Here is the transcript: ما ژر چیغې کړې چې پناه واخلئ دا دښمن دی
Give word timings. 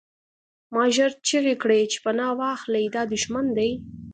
ما 0.73 0.83
ژر 0.95 1.11
چیغې 1.27 1.55
کړې 1.63 1.79
چې 1.91 1.97
پناه 2.05 2.31
واخلئ 2.39 2.85
دا 2.95 3.01
دښمن 3.13 3.45
دی 3.57 3.71